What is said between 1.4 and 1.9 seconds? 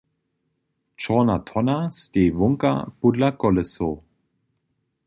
tona